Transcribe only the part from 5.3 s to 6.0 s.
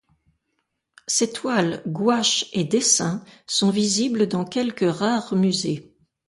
musées.